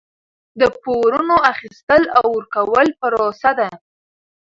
د 0.59 0.61
پورونو 0.81 1.35
اخیستل 1.53 2.03
او 2.17 2.25
ورکول 2.37 2.87
پروسه 2.99 3.51
ده. 3.59 3.69